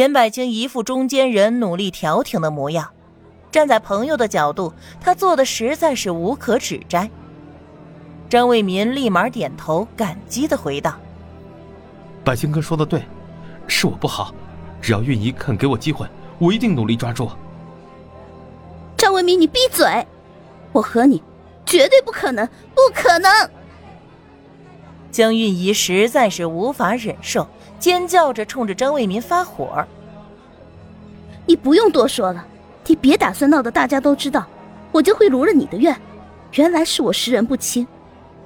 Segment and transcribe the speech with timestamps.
[0.00, 2.88] 严百清一副中间人努力调停的模样，
[3.52, 7.10] 站在朋友的角度，他做的实在是无可指摘。
[8.26, 10.98] 张卫民立马点头，感激的回道
[12.24, 13.02] ：“百清哥说的对，
[13.66, 14.34] 是我不好，
[14.80, 16.06] 只要运仪肯给我机会，
[16.38, 17.28] 我一定努力抓住。”
[18.96, 20.06] 张卫民，你闭嘴！
[20.72, 21.22] 我和你
[21.66, 23.30] 绝对不可能，不可能！
[25.10, 27.46] 江韵仪实在是无法忍受。
[27.78, 29.86] 尖叫着冲着张卫民发火
[31.46, 32.46] ：“你不用多说了，
[32.86, 34.46] 你别打算闹得大家都知道，
[34.92, 35.98] 我就会如了你的愿。
[36.52, 37.86] 原来是我识人不清，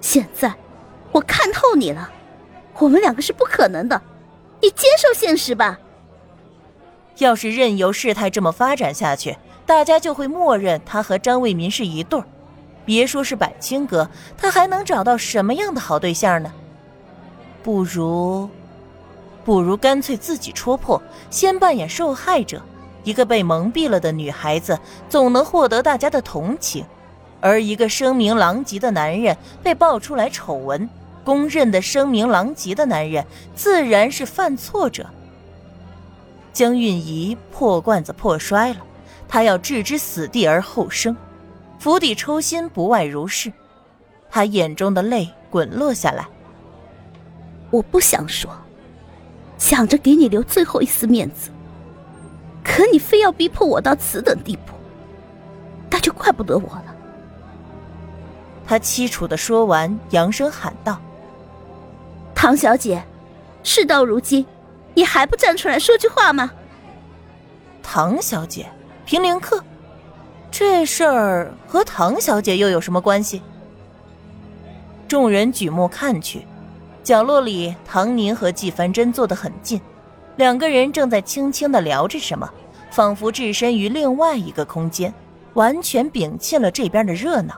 [0.01, 0.55] 现在
[1.11, 2.09] 我看透你了，
[2.79, 4.01] 我们两个是不可能的，
[4.63, 5.81] 你接受现实吧。
[7.19, 9.37] 要是任由事态这么发展下去，
[9.67, 12.27] 大家就会默认他和张卫民是一对儿。
[12.85, 16.53] 别说是百清哥，他还能找到什么样的好对象呢？
[17.63, 18.49] 不如……”
[19.45, 22.63] 不如干脆自己戳破，先扮演受害者。
[23.03, 24.81] 一个被蒙蔽了的女孩子，
[25.11, 26.83] 总能获得大家的同情；
[27.43, 30.89] 而一个声名狼藉的男人被爆出来丑闻，
[31.23, 35.07] 公认的声名狼藉的男人，自然是犯错者。
[36.55, 38.79] 江韵仪破罐子破摔了，
[39.29, 41.15] 她要置之死地而后生。
[41.85, 43.53] 釜底抽薪，不外如是。
[44.31, 46.27] 他眼中的泪滚落下来。
[47.71, 48.51] 我不想说。
[49.59, 51.51] 想着给你留最后一丝面子，
[52.65, 54.73] 可你非要逼迫我到此等地步，
[55.91, 56.97] 那就怪不得我了。
[58.67, 60.99] 他凄楚的说完，扬声喊道
[62.35, 63.05] ：“唐小姐，
[63.63, 64.47] 事到如今，
[64.95, 66.51] 你还不站出来说句话吗？”
[67.83, 68.73] 唐小姐，
[69.05, 69.63] 平陵客，
[70.57, 73.43] 这事儿和唐小姐又有什么关系？
[75.09, 76.47] 众人举目看去。
[77.03, 79.81] 角落里，唐宁和季凡真坐得很近，
[80.37, 82.49] 两个人正在轻轻的聊着什么，
[82.93, 85.13] 仿佛置身于另外一个空间，
[85.55, 87.57] 完全摒弃了这边的热闹。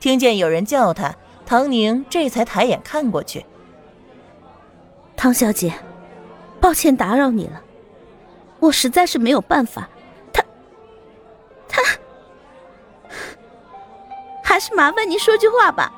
[0.00, 1.16] 听见有人叫他，
[1.46, 3.42] 唐宁这才抬眼看过去。
[5.16, 5.72] 唐小姐，
[6.60, 7.62] 抱歉打扰你了，
[8.60, 9.88] 我实在是没有办法。
[14.54, 15.92] 还是麻烦您说句话吧。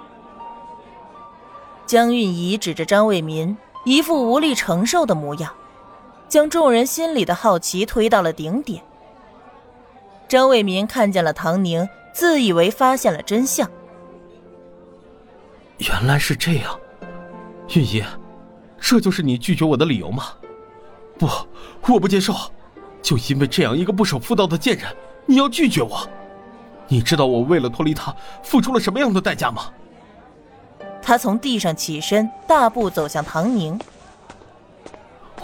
[1.85, 5.53] 江韵仪指着张卫民，一副无力承受的模样，
[6.27, 8.83] 将众人心里的好奇推到了顶点。
[10.27, 13.71] 张卫民看见了唐宁，自以为发现了真相。
[15.77, 16.81] 原来是这样，
[17.75, 18.03] 韵仪，
[18.81, 20.29] 这就是你拒绝我的理由吗？
[21.19, 21.29] 不，
[21.93, 22.33] 我不接受！
[23.03, 24.87] 就因为这样一个不守妇道的贱人，
[25.27, 26.09] 你要拒绝我？
[26.89, 29.65] 你知道我为了脱离他付出了什么样的代价吗？
[31.03, 33.79] 他从地上起身，大步走向唐宁。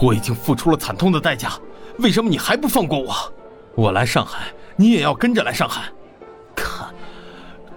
[0.00, 1.52] 我已经付出了惨痛的代价，
[1.98, 3.14] 为什么你还不放过我？
[3.74, 5.84] 我来上海，你也要跟着来上海？
[6.54, 6.88] 看，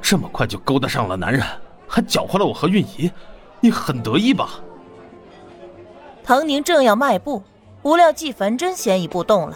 [0.02, 1.44] 这么快就勾搭上了男人，
[1.88, 3.12] 还搅和了我和韵仪，
[3.60, 4.50] 你很得意吧？
[6.24, 7.44] 唐宁正要迈步，
[7.84, 9.56] 不料季凡真先一步动了。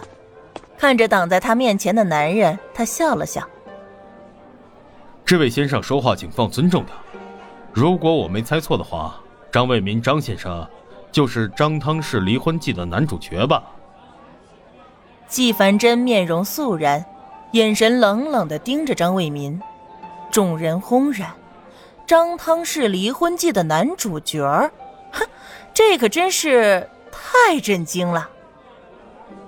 [0.78, 3.42] 看着挡在他面前的男人，他笑了笑
[5.30, 6.92] ：“这位先生说话请放尊重点。”
[7.72, 9.14] 如果我没猜错的话，
[9.52, 10.68] 张卫民张先生
[11.12, 13.62] 就是《张汤氏离婚记》的男主角吧？
[15.28, 17.04] 季凡真面容肃然，
[17.52, 19.62] 眼神冷冷的盯着张卫民，
[20.32, 21.30] 众人轰然。
[22.08, 24.42] 张汤氏离婚记的男主角
[25.12, 25.24] 哼，
[25.72, 28.28] 这可真是太震惊了。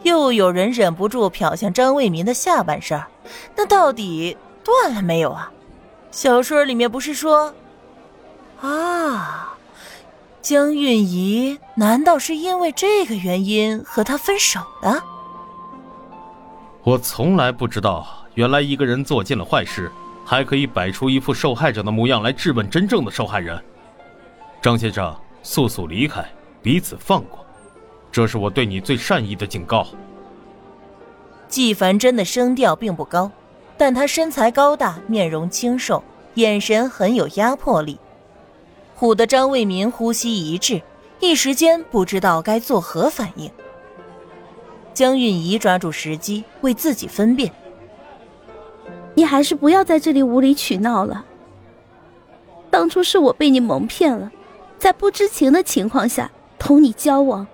[0.04, 3.02] 又有人忍不住瞟向张卫民的下半身，
[3.56, 5.50] 那到底断了没有啊？
[6.12, 7.52] 小说里面不是说？
[8.60, 9.56] 啊，
[10.42, 15.02] 江韵仪难道是因为这个原因和他分手的？
[16.84, 19.90] 我从来不知道，原来一个人做尽了坏事，
[20.24, 23.60] 还可以摆出一副受害者的模样来质问真正的受害人。
[24.60, 26.24] 张先生，速速离开，
[26.62, 27.44] 彼此放过，
[28.12, 29.86] 这是我对你最善意的警告。
[31.48, 33.30] 纪凡真的声调并不高，
[33.76, 36.02] 但他身材高大，面容清瘦，
[36.34, 37.98] 眼神很有压迫力。
[38.98, 40.80] 唬得张卫民呼吸一滞，
[41.18, 43.50] 一时间不知道该作何反应。
[44.94, 47.50] 江韵仪抓住时机为自己分辨
[49.14, 51.24] ：“你还是不要在这里无理取闹了。
[52.70, 54.30] 当初是我被你蒙骗了，
[54.78, 57.46] 在不知情的情况下同你交往。”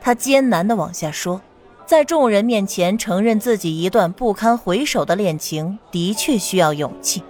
[0.00, 1.40] 他艰难的往下说，
[1.86, 7.22] 在众人面前承认自己一段不堪回首的恋情，的确需要勇气。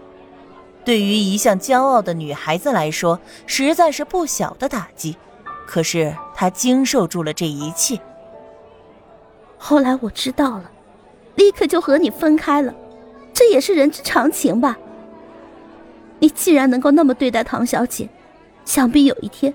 [0.84, 5.16] 对于一向骄傲的女孩子来说，实在是不小的打击。
[5.66, 7.98] 可是她经受住了这一切。
[9.58, 10.70] 后来我知道了，
[11.34, 12.72] 立刻就和你分开了，
[13.32, 14.78] 这也是人之常情吧。
[16.20, 18.08] 你既然能够那么对待唐小姐，
[18.64, 19.52] 想必有一天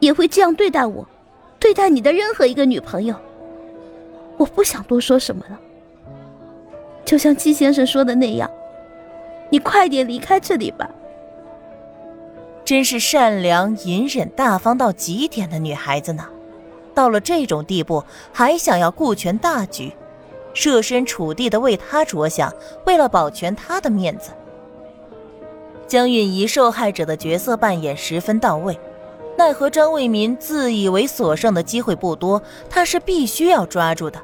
[0.00, 1.06] 也会这样对待我，
[1.58, 3.14] 对待你的任何一个女朋友。
[4.36, 5.58] 我不想多说什么了，
[7.04, 8.50] 就像季先生说的那样，
[9.50, 10.90] 你快点离开这里吧。
[12.64, 16.26] 真是善良、隐忍、大方到极点的女孩子呢，
[16.94, 18.02] 到了这种地步
[18.32, 19.92] 还想要顾全大局，
[20.54, 22.50] 设身处地的为他着想，
[22.86, 24.30] 为了保全他的面子。
[25.86, 28.78] 江韵仪受害者的角色扮演十分到位，
[29.36, 34.20] 奈何张卫民自以为所剩的机会不多，他是必须要抓住的，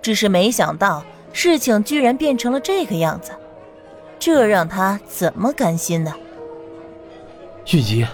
[0.00, 3.32] 只是没想到事情居然变成了这个样子，
[4.18, 6.14] 这让他怎么甘心呢？
[7.72, 8.06] 韵仪，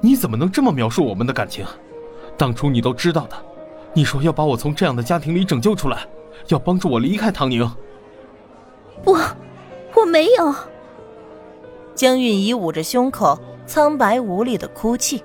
[0.00, 1.64] 你怎么能这么描述我们的感情？
[2.36, 3.36] 当初你都知道的，
[3.92, 6.06] 你说要把我从这样的家庭里拯救出来，
[6.48, 7.70] 要帮助我离开唐宁。
[9.02, 9.16] 不，
[9.94, 10.54] 我没有。
[11.94, 15.22] 江韵仪捂着胸口，苍白无力的哭泣。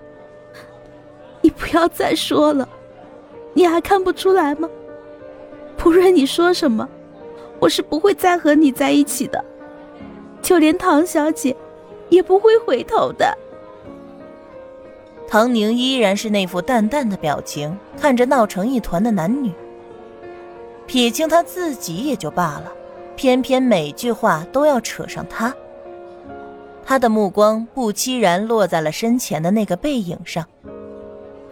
[1.57, 2.67] 不要再说了，
[3.53, 4.69] 你还看不出来吗？
[5.77, 6.87] 不论你说什么，
[7.59, 9.43] 我是不会再和你在一起的，
[10.41, 11.55] 就连唐小姐，
[12.09, 13.37] 也不会回头的。
[15.27, 19.51] 唐宁依然是那副淡淡的表情，看着闹成一团的男女。
[20.85, 22.71] 撇清他自己也就罢了，
[23.15, 25.53] 偏偏每句话都要扯上他。
[26.85, 30.45] 他的目光不期然落在了身前的那个背影上。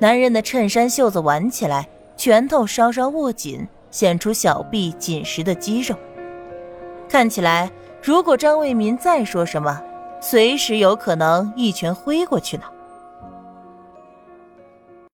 [0.04, 5.96] 男人的衬衫袖子挽起来，拳头稍稍握紧，显出小臂紧实的肌肉。
[7.08, 7.72] 看起来，
[8.02, 9.82] 如果张卫民再说什么，
[10.20, 12.64] 随时有可能一拳挥过去呢。